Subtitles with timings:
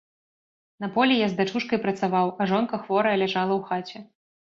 [0.85, 3.97] На полі я з дачушкай працаваў, а жонка хворая ляжала ў хаце.